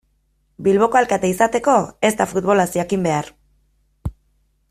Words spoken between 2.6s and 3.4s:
jakin behar.